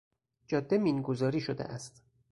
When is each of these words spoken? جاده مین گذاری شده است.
جاده 0.47 0.77
مین 0.77 1.01
گذاری 1.01 1.39
شده 1.41 1.63
است. 1.63 2.03